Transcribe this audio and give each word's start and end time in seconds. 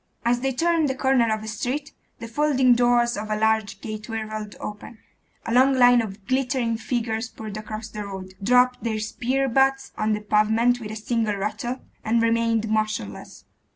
As 0.25 0.39
they 0.39 0.51
turned 0.51 0.89
the 0.89 0.95
corner 0.95 1.31
of 1.31 1.43
a 1.43 1.47
street, 1.47 1.93
the 2.17 2.27
folding 2.27 2.73
doors 2.73 3.15
of 3.15 3.29
a 3.29 3.35
large 3.35 3.81
gateway 3.81 4.21
rolled 4.21 4.55
open; 4.59 4.97
a 5.45 5.53
long 5.53 5.75
line 5.75 6.01
of 6.01 6.25
glittering 6.25 6.75
figures 6.75 7.29
poured 7.29 7.55
across 7.55 7.87
the 7.89 8.03
road, 8.07 8.33
dropped 8.41 8.83
their 8.83 8.97
spear 8.99 9.47
butts 9.47 9.91
on 9.99 10.13
the 10.13 10.21
pavement 10.21 10.79
with 10.79 10.89
a 10.89 10.95
single 10.95 11.35
rattle, 11.35 11.81
and 12.03 12.23
remained 12.23 12.67
motionless. 12.67 13.45